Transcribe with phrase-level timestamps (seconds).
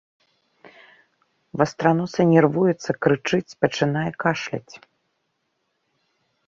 [1.63, 4.73] Вастраносы нервуецца, крычыць, пачынае кашляць.